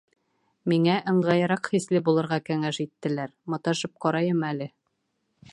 Миңә 0.71 0.95
ыңғайыраҡ 1.11 1.69
хисле 1.75 2.01
булырға 2.09 2.41
кәңәш 2.49 2.81
иттеләр. 2.87 3.39
Маташып 3.55 3.97
ҡарайым 4.07 4.45
әле. 4.53 4.73